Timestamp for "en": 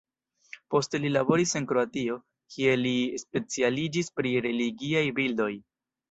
1.59-1.65